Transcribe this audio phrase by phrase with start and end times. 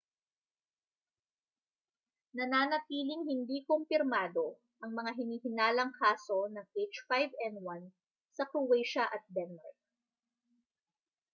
[2.37, 4.47] nananatiling hindi kumpirmado
[4.81, 6.65] ang mga hinihinalang kaso ng
[6.99, 7.83] h5n1
[8.35, 9.77] sa croatia at denmark